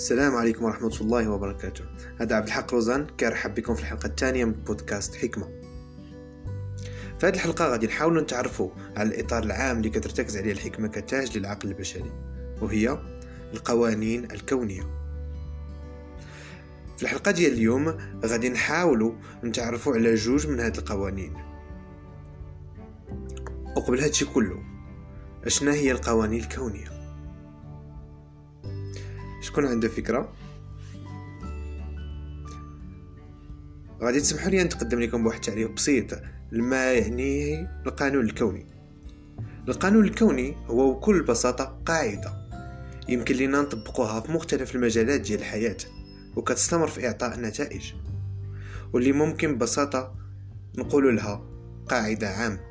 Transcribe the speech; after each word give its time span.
السلام 0.00 0.36
عليكم 0.36 0.64
ورحمة 0.64 0.96
الله 1.00 1.30
وبركاته. 1.30 1.84
هذا 2.20 2.36
عبد 2.36 2.46
الحق 2.46 2.74
روزان 2.74 3.06
كيرحب 3.18 3.54
بكم 3.54 3.74
في 3.74 3.80
الحلقة 3.80 4.06
الثانية 4.06 4.44
من 4.44 4.52
بودكاست 4.52 5.14
حكمة. 5.14 5.46
في 7.18 7.26
هذه 7.26 7.34
الحلقة 7.34 7.66
غادي 7.68 7.86
نحاولوا 7.86 8.22
نتعرفوا 8.22 8.70
على 8.96 9.08
الإطار 9.08 9.42
العام 9.42 9.76
اللي 9.76 9.90
كترتكز 9.90 10.36
عليه 10.36 10.52
الحكمة 10.52 10.88
كتاج 10.88 11.38
للعقل 11.38 11.68
البشري 11.68 12.12
وهي 12.62 12.98
القوانين 13.54 14.24
الكونية. 14.24 14.82
في 16.96 17.02
الحلقة 17.02 17.30
ديال 17.30 17.52
اليوم 17.52 17.98
غادي 18.24 18.48
نحاولوا 18.48 19.12
نتعرفوا 19.44 19.94
على 19.94 20.14
جوج 20.14 20.46
من 20.46 20.60
هذه 20.60 20.78
القوانين. 20.78 21.34
وقبل 23.76 24.00
هادشي 24.00 24.24
كله 24.24 24.62
أشنا 25.46 25.72
هي 25.72 25.92
القوانين 25.92 26.40
الكونية؟ 26.40 26.99
شكون 29.50 29.66
عنده 29.66 29.88
فكرة. 29.88 30.32
غادي 34.02 34.20
تسمحوا 34.20 34.50
لي 34.50 34.64
نتقدم 34.64 35.00
لكم 35.00 35.22
بواحد 35.22 35.38
التعريف 35.38 35.70
بسيط 35.70 36.22
لما 36.52 36.92
يعنيه 36.92 37.82
القانون 37.86 38.24
الكوني. 38.24 38.66
القانون 39.68 40.04
الكوني 40.04 40.56
هو 40.66 40.92
بكل 40.92 41.22
بساطة 41.22 41.80
قاعدة. 41.86 42.32
يمكن 43.08 43.36
لنا 43.36 43.60
نطبقوها 43.60 44.20
في 44.20 44.32
مختلف 44.32 44.74
المجالات 44.74 45.20
ديال 45.20 45.38
الحياة 45.38 45.76
وكتستمر 46.36 46.88
في 46.88 47.06
إعطاء 47.06 47.40
نتائج. 47.40 47.92
واللي 48.92 49.12
ممكن 49.12 49.54
ببساطة 49.54 50.14
نقول 50.78 51.16
لها 51.16 51.44
قاعدة 51.88 52.28
عامة. 52.28 52.69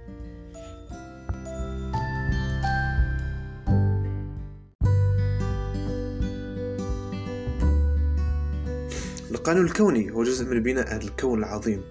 القانون 9.32 9.66
الكوني 9.66 10.12
هو 10.12 10.24
جزء 10.24 10.46
من 10.46 10.64
بناء 10.64 10.96
هذا 10.96 11.04
الكون 11.04 11.40
العظيم 11.40 11.82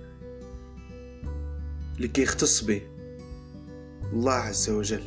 اللي 1.97 2.09
كيختص 2.09 2.65
به 2.65 2.83
الله 4.13 4.33
عز 4.33 4.71
وجل 4.71 5.03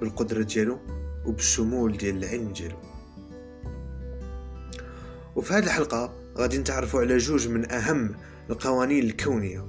بالقدرة 0.00 0.42
ديالو 0.42 0.78
وبالشمول 1.26 1.96
ديال 1.96 2.24
العلم 2.24 2.52
ديالو. 2.52 2.76
وفي 5.36 5.54
هذه 5.54 5.64
الحلقة 5.64 6.14
غادي 6.38 6.58
نتعرفوا 6.58 7.00
على 7.00 7.18
جوج 7.18 7.48
من 7.48 7.72
أهم 7.72 8.14
القوانين 8.50 9.04
الكونية 9.04 9.66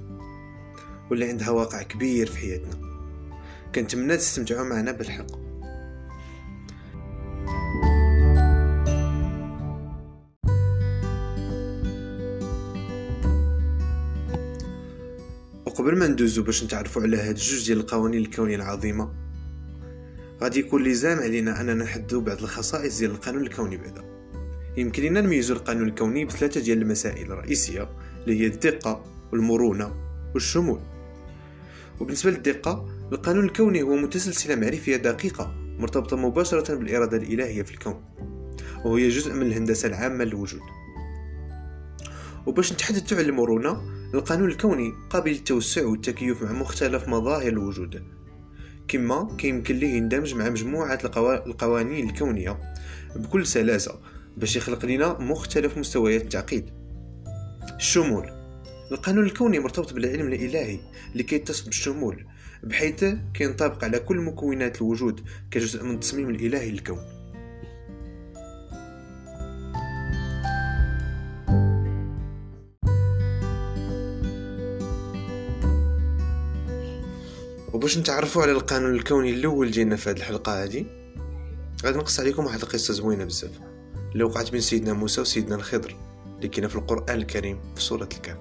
واللي 1.10 1.28
عندها 1.28 1.50
واقع 1.50 1.82
كبير 1.82 2.26
في 2.26 2.38
حياتنا. 2.38 2.88
كنتمنى 3.74 4.16
تستمتعوا 4.16 4.64
معنا 4.68 4.92
بالحق 4.92 5.47
وقبل 15.88 16.00
ما 16.00 16.06
ندوزو 16.06 16.42
باش 16.42 16.64
نتعرفوا 16.64 17.02
على 17.02 17.16
هاد 17.16 17.34
جوج 17.34 17.66
ديال 17.66 17.78
القوانين 17.78 18.20
الكونية 18.20 18.56
العظيمة. 18.56 19.12
غادي 20.42 20.58
يكون 20.58 20.84
لزام 20.84 21.18
علينا 21.18 21.60
أننا 21.60 21.74
نحددو 21.74 22.20
بعض 22.20 22.42
الخصائص 22.42 22.98
ديال 22.98 23.10
القانون 23.10 23.42
الكوني 23.42 23.76
بعدا. 23.76 24.04
يمكن 24.76 25.02
لنا 25.02 25.20
نميزو 25.20 25.54
القانون 25.54 25.88
الكوني 25.88 26.24
بثلاثة 26.24 26.60
ديال 26.60 26.82
المسائل 26.82 27.32
الرئيسية 27.32 27.88
اللي 28.22 28.40
هي 28.40 28.46
الدقة 28.46 29.04
والمرونة 29.32 29.94
والشمول. 30.34 30.80
وبالنسبة 32.00 32.30
للدقة 32.30 32.88
القانون 33.12 33.44
الكوني 33.44 33.82
هو 33.82 33.96
متسلسلة 33.96 34.54
معرفية 34.54 34.96
دقيقة 34.96 35.54
مرتبطة 35.78 36.16
مباشرة 36.16 36.74
بالإرادة 36.74 37.16
الإلهية 37.16 37.62
في 37.62 37.70
الكون. 37.70 38.04
وهي 38.84 39.08
جزء 39.08 39.34
من 39.34 39.42
الهندسة 39.42 39.88
العامة 39.88 40.24
للوجود. 40.24 40.60
وباش 42.46 42.72
نتحدث 42.72 43.12
على 43.12 43.22
المرونة 43.22 43.97
القانون 44.14 44.48
الكوني 44.48 44.94
قابل 45.10 45.30
للتوسع 45.30 45.86
والتكيف 45.86 46.42
مع 46.42 46.52
مختلف 46.52 47.08
مظاهر 47.08 47.48
الوجود 47.48 48.02
كما 48.88 49.36
كيمكن 49.38 49.76
ليه 49.76 49.94
يندمج 49.96 50.34
مع 50.34 50.48
مجموعة 50.48 50.98
القوانين 51.46 52.08
الكونية 52.10 52.58
بكل 53.16 53.46
سلاسة 53.46 54.00
باش 54.36 54.56
يخلق 54.56 54.84
لنا 54.84 55.18
مختلف 55.18 55.78
مستويات 55.78 56.22
التعقيد. 56.22 56.70
الشمول. 57.76 58.30
القانون 58.92 59.24
الكوني 59.24 59.58
مرتبط 59.58 59.92
بالعلم 59.92 60.26
الإلهي 60.26 60.78
اللي 61.12 61.22
كيتصف 61.22 61.64
بالشمول 61.64 62.26
بحيث 62.62 63.04
كينطبق 63.34 63.84
على 63.84 63.98
كل 63.98 64.16
مكونات 64.16 64.76
الوجود 64.76 65.20
كجزء 65.50 65.84
من 65.84 65.94
التصميم 65.94 66.30
الإلهي 66.30 66.70
للكون. 66.70 67.17
وباش 77.88 77.98
نتعرفوا 77.98 78.42
على 78.42 78.52
القانون 78.52 78.94
الكوني 78.94 79.30
الأول 79.30 79.70
ديالنا 79.70 79.96
في 79.96 80.10
هذه 80.10 80.16
الحلقة 80.16 80.64
هذه 80.64 80.86
غادي 81.84 81.98
نقص 81.98 82.20
عليكم 82.20 82.44
واحد 82.44 82.62
القصة 82.62 82.94
زوينة 82.94 83.24
بزاف. 83.24 83.50
اللي 84.12 84.24
وقعت 84.24 84.50
بين 84.50 84.60
سيدنا 84.60 84.92
موسى 84.92 85.20
وسيدنا 85.20 85.54
الخضر 85.54 85.96
اللي 86.36 86.48
كاينة 86.48 86.68
في 86.68 86.76
القرآن 86.76 87.18
الكريم 87.18 87.60
في 87.76 87.82
سورة 87.82 88.08
الكهف. 88.14 88.36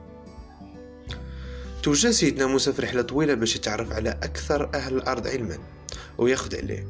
توجه 1.84 2.12
سيدنا 2.12 2.46
موسى 2.48 2.74
في 2.74 2.82
رحلة 2.82 3.02
طويلة 3.02 3.34
باش 3.34 3.56
يتعرف 3.56 3.92
على 3.92 4.10
أكثر 4.10 4.70
أهل 4.76 4.96
الأرض 4.96 5.28
علما 5.28 5.58
وياخذ 6.18 6.56
عليه. 6.56 6.88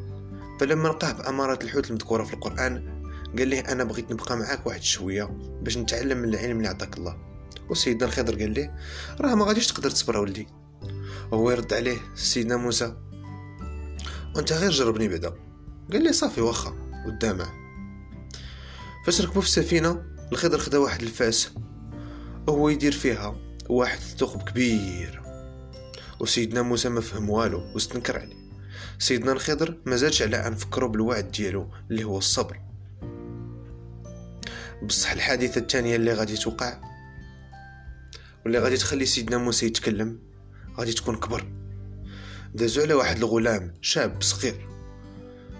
فلما 0.59 0.88
لقاه 0.88 1.12
بامارات 1.12 1.63
الحوت 1.63 1.89
المذكورة 1.89 2.24
في 2.24 2.34
القرآن 2.34 3.01
قال 3.38 3.50
له 3.50 3.59
أنا 3.59 3.84
بغيت 3.84 4.12
نبقى 4.12 4.38
معاك 4.38 4.68
واحد 4.68 4.84
شوية 4.84 5.24
باش 5.62 5.78
نتعلم 5.78 6.18
من 6.18 6.29
العلم 6.29 6.57
اللي 6.57 6.68
عطاك 6.68 6.97
الله. 6.97 7.18
وسيدنا 7.69 8.06
الخضر 8.06 8.39
قال 8.39 8.53
له 8.53 8.72
راه 9.22 9.35
ما 9.35 9.45
غاديش 9.45 9.68
تقدر 9.68 9.89
تصبر 9.89 10.18
ولدي. 10.18 10.47
وهو 11.31 11.51
يرد 11.51 11.73
عليه 11.73 11.97
سيدنا 12.15 12.57
موسى. 12.57 12.95
وانت 14.35 14.53
غير 14.53 14.71
جربني 14.71 15.07
بعدا. 15.07 15.33
قال 15.91 16.03
لي 16.03 16.13
صافي 16.13 16.41
واخا 16.41 16.75
قدامه. 17.05 17.47
فاش 19.05 19.21
ركبوا 19.21 19.41
في 19.41 19.47
السفينة 19.47 20.03
الخضر 20.31 20.57
خدا 20.57 20.77
واحد 20.77 21.01
الفاس 21.01 21.51
وهو 22.47 22.69
يدير 22.69 22.91
فيها 22.91 23.35
واحد 23.69 23.97
الثقب 23.97 24.41
كبير. 24.41 25.21
وسيدنا 26.19 26.61
موسى 26.61 26.89
ما 26.89 27.01
فهم 27.01 27.29
والو 27.29 27.71
واستنكر 27.73 28.19
عليه. 28.19 28.47
سيدنا 28.99 29.31
الخضر 29.31 29.77
ما 29.85 29.95
زادش 29.95 30.21
على 30.21 30.47
أن 30.47 30.55
فكروا 30.55 30.89
بالوعد 30.89 31.31
ديالو 31.31 31.69
اللي 31.91 32.03
هو 32.03 32.17
الصبر. 32.17 32.59
بصح 34.83 35.11
الحادثة 35.11 35.61
الثانية 35.61 35.95
اللي 35.95 36.13
غادي 36.13 36.38
توقع 36.38 36.81
واللي 38.44 38.59
غادي 38.59 38.77
تخلي 38.77 39.05
سيدنا 39.05 39.38
موسى 39.38 39.65
يتكلم 39.65 40.19
غادي 40.79 40.93
تكون 40.93 41.15
كبر. 41.15 41.47
دازو 42.53 42.81
على 42.81 42.93
واحد 42.93 43.17
الغلام 43.17 43.73
شاب 43.81 44.21
صغير. 44.21 44.67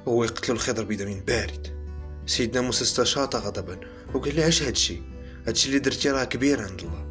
وهو 0.06 0.24
يقتلو 0.24 0.56
الخضر 0.56 0.84
بدم 0.84 1.20
بارد. 1.20 1.78
سيدنا 2.26 2.62
موسى 2.62 2.84
استشاط 2.84 3.36
غضبا 3.36 3.80
وقال 4.14 4.36
له 4.36 4.48
اش 4.48 4.64
هادشي؟ 4.64 5.02
هادشي 5.48 5.68
اللي 5.68 5.80
درتي 5.80 6.10
راه 6.10 6.24
كبير 6.24 6.62
عند 6.62 6.82
الله. 6.82 7.08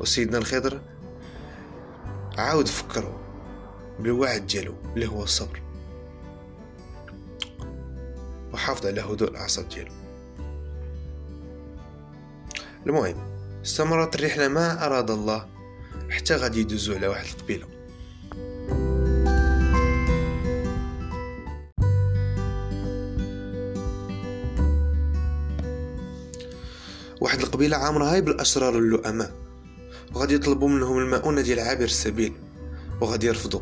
وسيدنا 0.00 0.38
الخضر 0.38 0.80
عاود 2.38 2.68
فكرو 2.68 3.20
بالوعد 4.00 4.46
ديالو 4.46 4.74
اللي 4.94 5.06
هو 5.06 5.22
الصبر. 5.22 5.62
وحافظ 8.52 8.86
على 8.86 9.00
هدوء 9.00 9.30
الأعصاب 9.30 9.68
ديالو. 9.68 9.92
المهم 12.86 13.16
استمرت 13.64 14.14
الرحلة 14.14 14.48
ما 14.48 14.86
أراد 14.86 15.10
الله. 15.10 15.59
حتى 16.10 16.36
غادي 16.36 16.60
يدوزو 16.60 16.94
على 16.94 17.06
واحد 17.06 17.26
القبيله 17.26 17.66
واحد 27.20 27.40
القبيلة 27.40 27.76
عامرة 27.76 28.04
هاي 28.04 28.20
بالأشرار 28.20 28.78
اللؤماء 28.78 29.32
وغادي 30.14 30.34
يطلبوا 30.34 30.68
منهم 30.68 30.98
المؤونه 30.98 31.40
ديال 31.40 31.60
عابر 31.60 31.84
السبيل 31.84 32.32
وغادي 33.00 33.26
يرفضوا. 33.26 33.60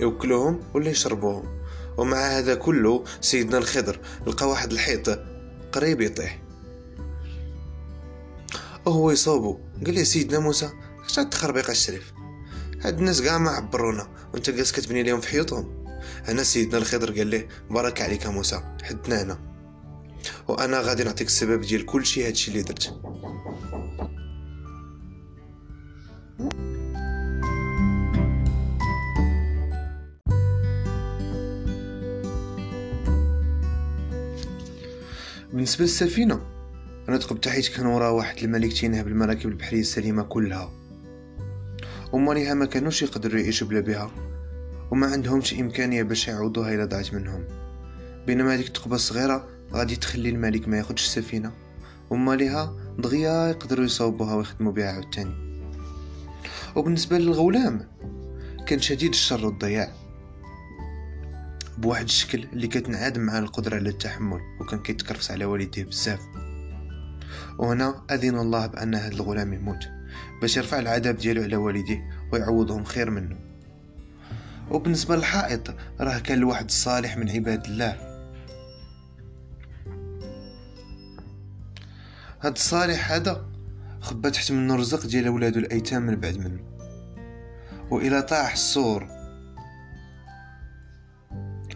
يوكلوهم 0.00 0.60
ولا 0.74 0.90
يشربوهم. 0.90 1.60
ومع 1.96 2.16
هذا 2.16 2.54
كله 2.54 3.04
سيدنا 3.20 3.58
الخضر 3.58 4.00
لقى 4.26 4.48
واحد 4.48 4.72
الحيط 4.72 5.18
قريب 5.72 6.00
يطيح. 6.00 6.42
وهو 8.86 9.10
يصوبو 9.10 9.58
قال 9.86 9.94
لي 9.94 10.04
سيدنا 10.04 10.38
موسى 10.38 10.70
هاد 11.12 11.24
التخربيق 11.24 11.70
الشريف. 11.70 12.12
هاد 12.80 12.98
الناس 12.98 13.22
كاع 13.22 13.38
ما 13.38 13.50
عبرونا 13.50 14.08
وانت 14.34 14.50
جالس 14.50 14.72
كتبني 14.72 15.02
ليهم 15.02 15.20
في 15.20 15.28
حيوطهم. 15.28 15.86
أنا 16.28 16.42
سيدنا 16.42 16.78
الخضر 16.78 17.12
قال 17.18 17.26
ليه 17.26 17.48
بارك 17.70 18.00
عليك 18.00 18.26
موسى 18.26 18.60
حدنا 18.82 19.22
هنا. 19.22 19.38
وأنا 20.48 20.80
غادي 20.80 21.04
نعطيك 21.04 21.26
السبب 21.26 21.60
ديال 21.60 21.86
كل 21.86 22.06
شيء 22.06 22.26
هادشي 22.26 22.50
اللي 22.50 22.62
درت. 22.62 22.94
بالنسبة 35.52 35.84
للسفينة 35.84 36.40
نطق 37.08 37.32
بتحيت 37.32 37.68
كان 37.68 37.86
وراه 37.86 38.10
واحد 38.10 38.38
الملك 38.42 38.72
تينهب 38.72 39.08
المراكب 39.08 39.48
البحرية 39.48 39.80
السليمة 39.80 40.22
كلها. 40.22 40.85
وماليها 42.12 42.54
ما 42.54 42.66
كانوش 42.66 43.02
يقدروا 43.02 43.40
يعيشوا 43.40 43.68
بلا 43.68 43.80
بها 43.80 44.10
وما 44.90 45.06
عندهمش 45.06 45.54
إمكانية 45.54 46.02
باش 46.02 46.28
يعوضوها 46.28 46.74
إلا 46.74 46.84
ضاعت 46.84 47.14
منهم. 47.14 47.44
بينما 48.26 48.54
هذيك 48.54 48.66
الثقبة 48.66 48.94
الصغيرة 48.94 49.48
غادي 49.72 49.96
تخلي 49.96 50.28
الملك 50.28 50.68
ما 50.68 50.78
ياخدش 50.78 51.04
السفينة 51.04 51.52
وماليها 52.10 52.76
دغيا 52.98 53.48
يقدروا 53.48 53.84
يصوبوها 53.84 54.34
ويخدموا 54.34 54.72
بها 54.72 54.92
عاوتاني. 54.92 55.34
وبالنسبة 56.76 57.18
للغولام 57.18 57.88
كان 58.66 58.80
شديد 58.80 59.10
الشر 59.10 59.46
والضياع. 59.46 59.92
بواحد 61.78 62.04
الشكل 62.04 62.44
اللي 62.52 62.66
كتنعدم 62.66 63.20
مع 63.20 63.38
القدرة 63.38 63.76
على 63.76 63.88
التحمل 63.88 64.40
وكان 64.60 64.82
كيتكرفس 64.82 65.30
على 65.30 65.44
والديه 65.44 65.84
بزاف. 65.84 66.20
وهنا 67.58 68.02
أذن 68.10 68.38
الله 68.38 68.66
بأن 68.66 68.94
هذا 68.94 69.14
الغلام 69.14 69.52
يموت. 69.52 69.95
باش 70.40 70.56
يرفع 70.56 70.78
العذاب 70.78 71.16
ديالو 71.16 71.42
على 71.42 71.56
والديه 71.56 72.10
ويعوضهم 72.32 72.84
خير 72.84 73.10
منه. 73.10 73.36
وبالنسبة 74.70 75.16
للحائط 75.16 75.74
راه 76.00 76.18
كان 76.18 76.38
الواحد 76.38 76.64
الصالح 76.64 77.16
من 77.16 77.30
عباد 77.30 77.64
الله. 77.64 77.96
هاد 82.40 82.52
الصالح 82.52 83.12
هذا 83.12 83.46
خبى 84.00 84.30
تحت 84.30 84.52
منه 84.52 84.74
الرزق 84.74 85.06
ديال 85.06 85.28
ولادو 85.28 85.58
الأيتام 85.58 86.02
من 86.02 86.16
بعد 86.16 86.38
منه. 86.38 86.60
وإلى 87.90 88.22
طاح 88.22 88.52
السور 88.52 89.08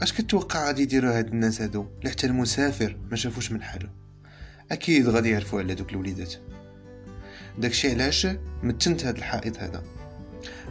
أش 0.02 0.12
كتوقع 0.12 0.66
غادي 0.66 0.82
يديروا 0.82 1.18
هاد 1.18 1.26
الناس 1.26 1.60
هادو؟ 1.62 1.86
حتى 2.04 2.26
المسافر 2.26 2.96
ما 3.10 3.16
شافوش 3.16 3.52
من 3.52 3.62
حاله. 3.62 3.90
أكيد 4.70 5.08
غادي 5.08 5.30
يعرفوا 5.30 5.60
على 5.60 5.74
دوك 5.74 5.92
الوليدات. 5.92 6.34
داكشي 7.58 7.90
علاش 7.90 8.26
متنت 8.62 9.04
هاد 9.04 9.16
الحائط 9.16 9.58
هذا 9.58 9.82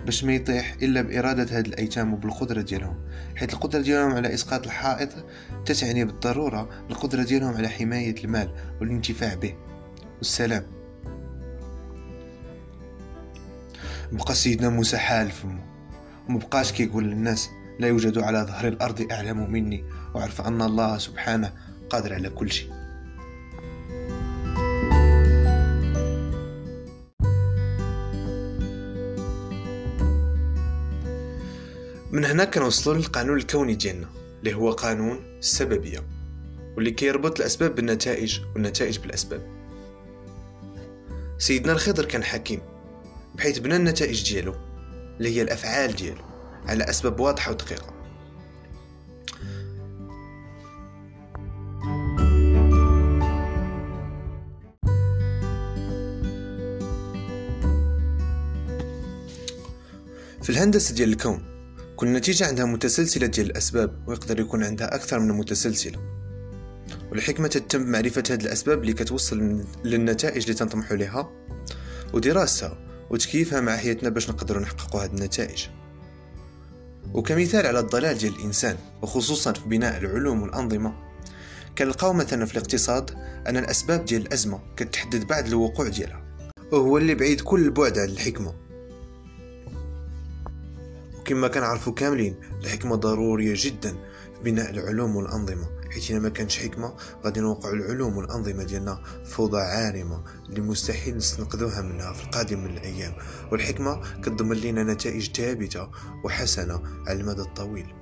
باش 0.05 0.23
ما 0.23 0.33
يطيح 0.33 0.75
إلا 0.81 1.01
بإرادة 1.01 1.57
هاد 1.57 1.65
الأيتام 1.67 2.13
وبالقدرة 2.13 2.61
ديالهم. 2.61 2.95
حيث 3.35 3.53
القدرة 3.53 3.81
ديالهم 3.81 4.11
على 4.11 4.33
إسقاط 4.33 4.65
الحائط 4.65 5.09
تتعني 5.65 6.05
بالضرورة 6.05 6.69
القدرة 6.89 7.23
ديالهم 7.23 7.55
على 7.55 7.69
حماية 7.69 8.15
المال 8.23 8.49
والانتفاع 8.81 9.33
به. 9.33 9.55
والسلام. 10.17 10.63
بقى 14.11 14.35
سيدنا 14.35 14.69
موسى 14.69 14.97
حال 14.97 15.31
فمه. 15.31 15.63
ومبقاش 16.29 16.71
كيقول 16.71 17.03
للناس 17.03 17.49
لا 17.79 17.87
يوجد 17.87 18.17
على 18.17 18.41
ظهر 18.41 18.67
الأرض 18.67 19.11
أعلم 19.11 19.51
مني 19.51 19.83
وعرف 20.15 20.41
أن 20.41 20.61
الله 20.61 20.97
سبحانه 20.97 21.53
قادر 21.89 22.13
على 22.13 22.29
كل 22.29 22.51
شيء. 22.51 22.78
من 32.11 32.25
هنا 32.25 32.45
كنوصلوا 32.45 32.95
للقانون 32.95 33.37
الكوني 33.37 33.75
ديالنا 33.75 34.07
اللي 34.39 34.53
هو 34.53 34.71
قانون 34.71 35.37
السببية 35.39 36.03
واللي 36.75 36.91
كيربط 36.91 37.39
الأسباب 37.39 37.75
بالنتائج 37.75 38.39
والنتائج 38.53 38.99
بالأسباب. 38.99 39.41
سيدنا 41.37 41.73
الخضر 41.73 42.05
كان 42.05 42.23
حكيم 42.23 42.61
بحيث 43.35 43.57
بنى 43.57 43.75
النتائج 43.75 44.33
ديالو 44.33 44.55
اللي 45.17 45.35
هي 45.35 45.41
الأفعال 45.41 45.95
ديالو 45.95 46.21
على 46.65 46.83
أسباب 46.83 47.19
واضحة 47.19 47.51
ودقيقة. 47.51 47.93
في 60.41 60.49
الهندسة 60.49 60.95
ديال 60.95 61.09
الكون 61.09 61.48
كل 61.99 62.07
نتيجة 62.13 62.47
عندها 62.47 62.65
متسلسلة 62.65 63.27
ديال 63.27 63.45
الأسباب 63.45 64.03
ويقدر 64.07 64.39
يكون 64.39 64.63
عندها 64.63 64.95
أكثر 64.95 65.19
من 65.19 65.31
متسلسلة. 65.31 65.99
والحكمة 67.11 67.47
تتم 67.47 67.83
بمعرفة 67.85 68.23
هذه 68.29 68.41
الأسباب 68.41 68.81
اللي 68.81 68.93
كتوصل 68.93 69.63
للنتائج 69.83 70.41
اللي 70.41 70.53
تنطمحوا 70.53 70.97
لها 70.97 71.29
ودراستها 72.13 72.77
وتكييفها 73.09 73.61
مع 73.61 73.77
حياتنا 73.77 74.09
باش 74.09 74.29
نقدروا 74.29 74.61
نحققوا 74.61 75.03
هذه 75.03 75.09
النتائج. 75.09 75.67
وكمثال 77.13 77.67
على 77.67 77.79
الضلال 77.79 78.17
ديال 78.17 78.35
الإنسان 78.35 78.77
وخصوصا 79.01 79.53
في 79.53 79.69
بناء 79.69 79.97
العلوم 79.97 80.41
والأنظمة 80.41 80.93
كنلقاو 81.77 82.13
مثلا 82.13 82.45
في 82.45 82.53
الاقتصاد 82.53 83.11
أن 83.47 83.57
الأسباب 83.57 84.05
ديال 84.05 84.21
الأزمة 84.21 84.59
كتحدد 84.77 85.27
بعد 85.27 85.47
الوقوع 85.47 85.87
ديالها 85.87 86.23
وهو 86.71 86.97
اللي 86.97 87.15
بعيد 87.15 87.41
كل 87.41 87.65
البعد 87.65 87.97
عن 87.97 88.09
الحكمة. 88.09 88.68
وكما 91.19 91.47
كنعرفوا 91.47 91.93
كاملين 91.93 92.35
الحكمة 92.63 92.95
ضرورية 92.95 93.53
جدا. 93.57 93.91
في 94.35 94.43
بناء 94.43 94.69
العلوم 94.69 95.15
والأنظمة. 95.15 95.69
حيث 95.91 96.11
ما 96.11 96.29
كانش 96.29 96.57
حكمة 96.57 96.95
غادي 97.25 97.39
نوقع 97.39 97.69
العلوم 97.69 98.17
والأنظمة 98.17 98.63
ديالنا 98.63 99.03
فوضى 99.25 99.61
عارمة 99.61 100.23
اللي 100.49 100.61
مستحيل 100.61 101.17
نستنقذوها 101.17 101.81
منها 101.81 102.13
في 102.13 102.23
القادم 102.23 102.59
من 102.59 102.77
الأيام. 102.77 103.13
والحكمة 103.51 104.21
كتضمن 104.21 104.57
لنا 104.57 104.83
نتائج 104.83 105.31
ثابتة 105.31 105.89
وحسنة 106.23 106.81
على 107.07 107.19
المدى 107.21 107.41
الطويل. 107.41 107.93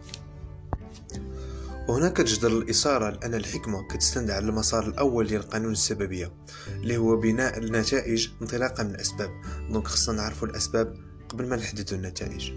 وهنا 1.89 2.09
كتجدر 2.09 2.47
الإثارة 2.47 3.09
لأن 3.09 3.33
الحكمة 3.33 3.87
كتستند 3.87 4.29
على 4.29 4.49
المسار 4.49 4.87
الأول 4.87 5.27
ديال 5.27 5.41
قانون 5.41 5.71
السببية 5.71 6.31
اللي 6.67 6.97
هو 6.97 7.15
بناء 7.15 7.57
النتائج 7.57 8.29
انطلاقا 8.41 8.83
من 8.83 8.95
الأسباب. 8.95 9.29
دونك 9.71 9.87
خصنا 9.87 10.15
نعرفوا 10.15 10.47
الأسباب 10.47 10.97
قبل 11.29 11.47
ما 11.47 11.55
نحددوا 11.55 11.97
النتائج. 11.97 12.51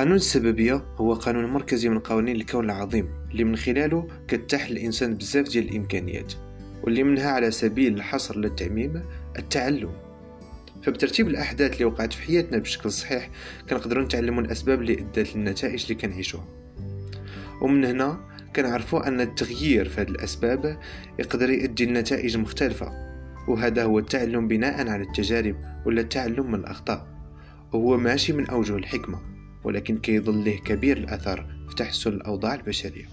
قانون 0.00 0.16
السببية 0.16 0.84
هو 0.96 1.14
قانون 1.14 1.44
مركزي 1.44 1.88
من 1.88 1.98
قوانين 1.98 2.36
الكون 2.36 2.64
العظيم 2.64 3.08
اللي 3.30 3.44
من 3.44 3.56
خلاله 3.56 4.08
كتتاح 4.28 4.70
للإنسان 4.70 5.14
بزاف 5.14 5.48
ديال 5.48 5.68
الإمكانيات 5.68 6.32
واللي 6.82 7.02
منها 7.02 7.30
على 7.30 7.50
سبيل 7.50 7.94
الحصر 7.94 8.38
للتعميم 8.38 9.02
التعلم. 9.38 9.90
فبترتيب 10.82 11.28
الأحداث 11.28 11.72
اللي 11.72 11.84
وقعت 11.84 12.12
في 12.12 12.22
حياتنا 12.22 12.58
بشكل 12.58 12.90
صحيح 12.90 13.30
كنقدروا 13.70 14.04
نتعلموا 14.04 14.42
الأسباب 14.42 14.80
اللي 14.80 14.92
أدت 14.92 15.36
للنتائج 15.36 15.82
اللي 15.82 15.94
كنعيشوها. 15.94 16.46
ومن 17.62 17.84
هنا 17.84 18.20
كنعرفوا 18.56 19.08
أن 19.08 19.20
التغيير 19.20 19.88
في 19.88 20.00
هذه 20.00 20.08
الأسباب 20.08 20.78
يقدر 21.18 21.50
يؤدي 21.50 21.86
لنتائج 21.86 22.36
مختلفة 22.36 22.92
وهذا 23.48 23.84
هو 23.84 23.98
التعلم 23.98 24.48
بناء 24.48 24.88
على 24.88 25.02
التجارب 25.02 25.56
ولا 25.86 26.00
التعلم 26.00 26.50
من 26.52 26.58
الأخطاء 26.58 27.06
وهو 27.72 27.96
ماشي 27.96 28.32
من 28.32 28.46
أوجه 28.46 28.76
الحكمة. 28.76 29.39
ولكن 29.64 29.98
كيظل 29.98 30.44
له 30.44 30.56
كبير 30.64 30.96
الأثر 30.96 31.46
في 31.68 31.74
تحسن 31.74 32.10
الأوضاع 32.10 32.54
البشرية. 32.54 33.08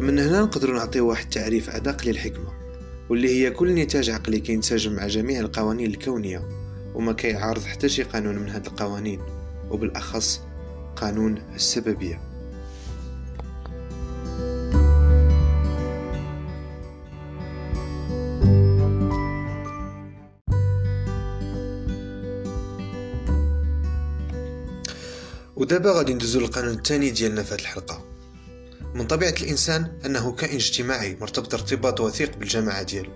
من 0.00 0.18
هنا 0.18 0.40
نقدر 0.40 0.72
نعطي 0.72 1.00
واحد 1.00 1.28
تعريف 1.28 1.70
أدق 1.70 2.04
للحكمة 2.06 2.52
واللي 3.10 3.28
هي 3.28 3.50
كل 3.50 3.74
نتاج 3.74 4.10
عقلي 4.10 4.40
كينسجم 4.40 4.92
مع 4.92 5.06
جميع 5.06 5.40
القوانين 5.40 5.90
الكونية 5.90 6.48
وما 6.94 7.12
كيعارض 7.12 7.64
حتى 7.64 7.88
شي 7.88 8.02
قانون 8.02 8.38
من 8.38 8.48
هاد 8.48 8.66
القوانين 8.66 9.20
وبالأخص 9.70 10.40
قانون 10.96 11.38
السببية. 11.54 12.33
ودابا 25.74 25.92
غادي 25.92 26.14
ندوزو 26.14 26.40
للقانون 26.40 26.74
الثاني 26.74 27.10
ديالنا 27.10 27.42
في 27.42 27.54
هذه 27.54 27.60
الحلقة. 27.60 28.04
من 28.94 29.06
طبيعة 29.06 29.34
الإنسان 29.40 29.98
أنه 30.06 30.32
كائن 30.32 30.54
اجتماعي 30.54 31.16
مرتبط 31.20 31.54
ارتباط 31.54 32.00
وثيق 32.00 32.36
بالجماعة 32.36 32.82
ديالو. 32.82 33.12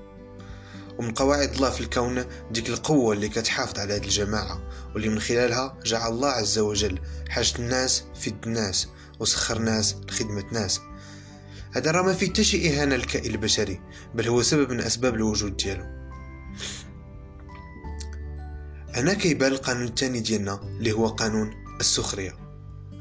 ومن 0.98 1.10
قواعد 1.10 1.54
الله 1.54 1.70
في 1.70 1.80
الكون 1.80 2.24
ديك 2.50 2.68
القوة 2.68 3.14
اللي 3.14 3.28
كتحافظ 3.28 3.78
على 3.78 3.94
هذه 3.94 4.04
الجماعة 4.04 4.62
واللي 4.94 5.08
من 5.08 5.20
خلالها 5.20 5.78
جعل 5.86 6.12
الله 6.12 6.28
عز 6.28 6.58
وجل 6.58 6.98
حاجة 7.28 7.58
الناس 7.58 8.04
في 8.20 8.34
الناس 8.46 8.88
وسخر 9.20 9.58
ناس 9.58 9.96
لخدمة 10.08 10.44
ناس. 10.52 10.80
هذا 11.72 11.90
راه 11.90 12.02
ما 12.02 12.12
فيه 12.12 12.32
شي 12.32 12.68
إهانة 12.70 12.96
للكائن 12.96 13.30
البشري 13.30 13.80
بل 14.14 14.28
هو 14.28 14.42
سبب 14.42 14.70
من 14.70 14.80
أسباب 14.80 15.14
الوجود 15.14 15.56
ديالو. 15.56 15.84
هنا 18.94 19.14
كيبان 19.14 19.52
القانون 19.52 19.86
الثاني 19.86 20.20
ديالنا 20.20 20.60
اللي 20.78 20.92
هو 20.92 21.06
قانون 21.06 21.54
السخرية. 21.80 22.47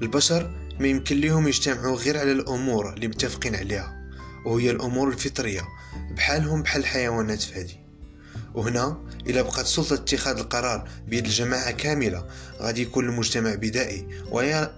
البشر 0.02 0.52
ما 0.80 0.88
يمكن 0.88 1.22
لهم 1.22 1.48
يجتمعوا 1.48 1.98
غير 1.98 2.18
على 2.18 2.32
الأمور 2.32 2.94
اللي 2.94 3.08
متفقين 3.08 3.56
عليها 3.56 4.10
وهي 4.46 4.72
الأمور 4.72 5.10
الفطرية 5.10 5.62
بحالهم 6.12 6.64
بحال 6.64 6.82
الحيوانات 6.82 7.42
فهدي 7.42 7.80
وهنا 8.54 9.04
إلا 9.28 9.42
بقات 9.42 9.66
سلطة 9.66 9.94
اتخاذ 9.94 10.38
القرار 10.38 10.90
بيد 11.08 11.26
الجماعة 11.26 11.72
كاملة 11.72 12.26
غادي 12.62 12.82
يكون 12.82 13.10
المجتمع 13.10 13.56
بدائي 13.56 14.08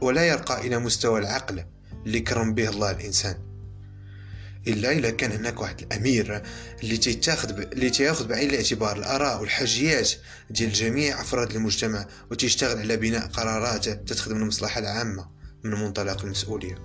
ولا 0.01 0.25
يرقى 0.25 0.67
إلى 0.67 0.79
مستوى 0.79 1.19
العقل 1.19 1.65
اللي 2.05 2.19
كرم 2.19 2.53
به 2.53 2.69
الله 2.69 2.91
الإنسان. 2.91 3.48
الا 4.67 4.91
الا 4.91 5.09
كان 5.09 5.31
هناك 5.31 5.61
واحد 5.61 5.81
الأمير 5.81 6.41
اللي 6.83 6.97
تيتاخذ 6.97 7.53
ب... 7.53 7.59
اللي 7.59 7.89
تياخذ 7.89 8.27
بعين 8.27 8.49
الاعتبار 8.49 8.97
الآراء 8.97 9.41
والحاجيات 9.41 10.11
ديال 10.49 10.73
جميع 10.73 11.21
أفراد 11.21 11.55
المجتمع 11.55 12.05
وتشتغل 12.31 12.77
على 12.77 12.97
بناء 12.97 13.27
قرارات 13.27 13.89
تتخدم 13.89 14.37
المصلحة 14.37 14.79
العامة 14.79 15.27
من 15.63 15.71
منطلق 15.71 16.23
المسؤولية. 16.23 16.77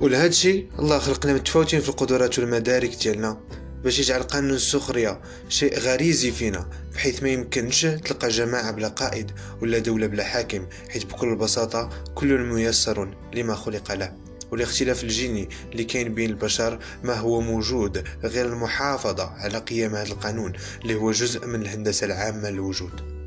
ولهذا 0.00 0.26
الشيء 0.26 0.68
الله 0.78 0.98
خلقنا 0.98 1.32
متفاوتين 1.32 1.80
في 1.80 1.88
القدرات 1.88 2.38
والمدارك 2.38 2.94
ديالنا 3.02 3.40
باش 3.84 3.98
يجعل 3.98 4.22
قانون 4.22 4.50
السخرية 4.50 5.20
شيء 5.48 5.78
غريزي 5.78 6.32
فينا 6.32 6.70
بحيث 6.94 7.22
ما 7.22 7.28
يمكنش 7.28 7.82
تلقى 7.82 8.28
جماعة 8.28 8.70
بلا 8.70 8.88
قائد 8.88 9.30
ولا 9.62 9.78
دولة 9.78 10.06
بلا 10.06 10.24
حاكم 10.24 10.66
حيث 10.88 11.04
بكل 11.04 11.36
بساطة 11.36 12.04
كل 12.14 12.38
ميسر 12.38 13.14
لما 13.34 13.54
خلق 13.54 13.92
له. 13.92 14.29
والاختلاف 14.52 15.04
الجيني 15.04 15.48
اللي 15.72 15.84
كاين 15.84 16.14
بين 16.14 16.30
البشر 16.30 16.78
ما 17.04 17.14
هو 17.14 17.40
موجود 17.40 18.04
غير 18.24 18.46
المحافظة 18.46 19.30
على 19.30 19.58
قيام 19.58 19.94
هذا 19.94 20.12
القانون 20.12 20.52
اللي 20.82 20.94
هو 20.94 21.12
جزء 21.12 21.46
من 21.46 21.62
الهندسة 21.62 22.06
العامة 22.06 22.50
للوجود. 22.50 23.20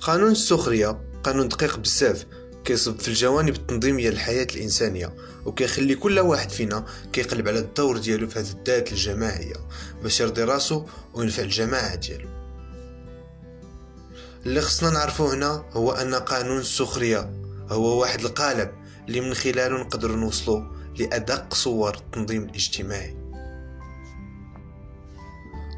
قانون 0.00 0.30
السخرية 0.30 1.00
قانون 1.24 1.48
دقيق 1.48 1.78
بزاف. 1.78 2.26
كيصب 2.68 3.00
في 3.00 3.08
الجوانب 3.08 3.54
التنظيمية 3.54 4.10
للحياة 4.10 4.46
الإنسانية 4.54 5.14
وكيخلي 5.46 5.94
كل 5.94 6.18
واحد 6.18 6.50
فينا 6.50 6.84
كيقلب 7.12 7.48
على 7.48 7.58
الدور 7.58 7.98
ديالو 7.98 8.28
في 8.28 8.38
هذه 8.38 8.50
الذات 8.50 8.92
الجماعية 8.92 9.54
باش 10.02 10.20
يرضي 10.20 10.44
راسو 10.44 10.84
وينفع 11.14 11.42
الجماعة 11.42 11.94
ديالو. 11.94 12.28
اللي 14.46 14.60
خصنا 14.60 14.90
نعرفو 14.90 15.26
هنا 15.26 15.64
هو 15.72 15.92
أن 15.92 16.14
قانون 16.14 16.58
السخرية 16.58 17.30
هو 17.68 18.00
واحد 18.00 18.20
القالب 18.20 18.70
اللي 19.08 19.20
من 19.20 19.34
خلاله 19.34 19.80
نقدر 19.80 20.12
نوصلو 20.16 20.64
لأدق 20.98 21.54
صور 21.54 21.94
التنظيم 21.94 22.42
الاجتماعي. 22.42 23.16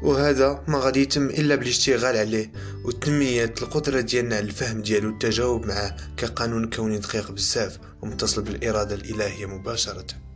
وهذا 0.03 0.63
ما 0.67 0.79
غادي 0.79 1.01
يتم 1.01 1.25
إلا 1.25 1.55
بالاشتغال 1.55 2.17
عليه 2.17 2.51
وتنمية 2.85 3.53
القدرة 3.61 4.01
ديالنا 4.01 4.35
على 4.35 4.45
الفهم 4.45 4.81
ديالو 4.81 5.09
والتجاوب 5.09 5.65
معاه 5.65 5.95
كقانون 6.17 6.69
كوني 6.69 6.97
دقيق 6.97 7.31
بزاف 7.31 7.79
ومتصل 8.01 8.41
بالإرادة 8.41 8.95
الإلهية 8.95 9.45
مباشرة. 9.45 10.30